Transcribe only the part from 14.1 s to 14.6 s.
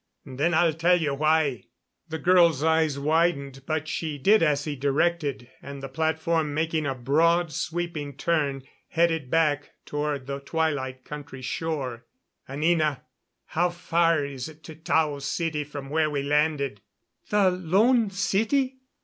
is